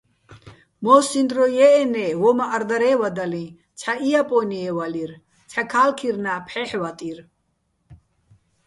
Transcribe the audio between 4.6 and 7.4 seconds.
ვალირ, ცჰ̦ა ქალქირნა ფჰ̦ეჰ̦ ვატირ.